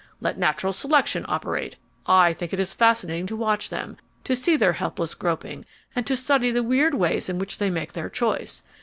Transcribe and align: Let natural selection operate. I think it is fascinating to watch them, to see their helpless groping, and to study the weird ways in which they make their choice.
Let 0.19 0.35
natural 0.35 0.73
selection 0.73 1.25
operate. 1.27 1.75
I 2.07 2.33
think 2.33 2.53
it 2.53 2.59
is 2.59 2.73
fascinating 2.73 3.27
to 3.27 3.35
watch 3.35 3.69
them, 3.69 3.97
to 4.23 4.35
see 4.35 4.57
their 4.57 4.73
helpless 4.73 5.13
groping, 5.13 5.63
and 5.95 6.07
to 6.07 6.17
study 6.17 6.49
the 6.49 6.63
weird 6.63 6.95
ways 6.95 7.29
in 7.29 7.37
which 7.37 7.59
they 7.59 7.69
make 7.69 7.93
their 7.93 8.09
choice. 8.09 8.63